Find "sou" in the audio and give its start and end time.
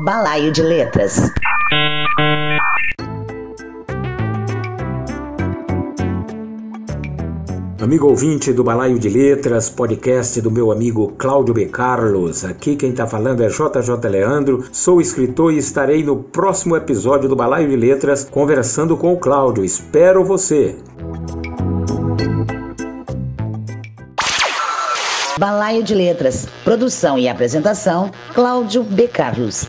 14.70-15.00